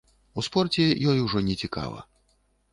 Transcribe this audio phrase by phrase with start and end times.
[0.41, 2.05] У спорце ёй ужо нецікава.